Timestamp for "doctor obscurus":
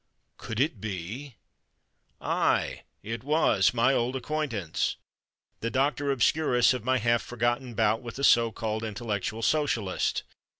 5.69-6.73